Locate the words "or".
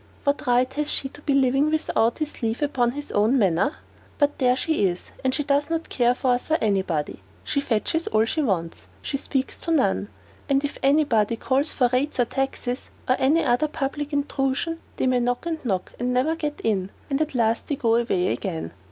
6.49-6.57, 12.19-12.25, 13.07-13.15